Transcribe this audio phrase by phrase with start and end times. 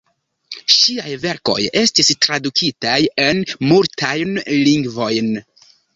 [0.75, 4.35] Ŝiaj verkoj estis tradukitaj en multajn
[4.69, 5.35] lingvojn.